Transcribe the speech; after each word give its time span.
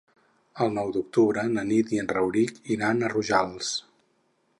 El 0.63 0.71
nou 0.77 0.87
d'octubre 0.95 1.43
na 1.57 1.65
Nit 1.71 1.93
i 1.97 2.01
en 2.05 2.09
Rauric 2.13 2.57
iran 2.77 3.05
a 3.05 3.11
Rojals. 3.17 3.71